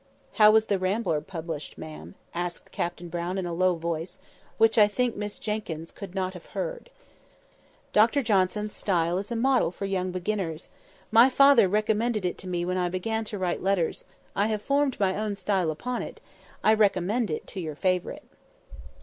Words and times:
"How 0.41 0.49
was 0.49 0.65
the 0.65 0.79
Rambler 0.79 1.21
published, 1.21 1.77
ma'am?" 1.77 2.15
asked 2.33 2.71
Captain 2.71 3.07
Brown 3.07 3.37
in 3.37 3.45
a 3.45 3.53
low 3.53 3.75
voice, 3.75 4.17
which 4.57 4.79
I 4.79 4.87
think 4.87 5.15
Miss 5.15 5.37
Jenkyns 5.37 5.91
could 5.91 6.15
not 6.15 6.33
have 6.33 6.47
heard. 6.57 6.89
"Dr 7.93 8.23
Johnson's 8.23 8.73
style 8.73 9.19
is 9.19 9.29
a 9.29 9.35
model 9.35 9.69
for 9.71 9.85
young 9.85 10.09
beginners. 10.09 10.71
My 11.11 11.29
father 11.29 11.67
recommended 11.67 12.25
it 12.25 12.39
to 12.39 12.47
me 12.47 12.65
when 12.65 12.77
I 12.77 12.89
began 12.89 13.25
to 13.25 13.37
write 13.37 13.61
letters—I 13.61 14.47
have 14.47 14.63
formed 14.63 14.99
my 14.99 15.15
own 15.15 15.35
style 15.35 15.69
upon 15.69 16.01
it; 16.01 16.19
I 16.63 16.73
recommended 16.73 17.35
it 17.35 17.47
to 17.49 17.59
your 17.59 17.75
favourite." 17.75 18.23